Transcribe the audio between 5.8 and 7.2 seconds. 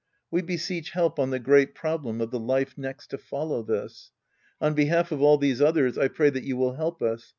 I pray that you will help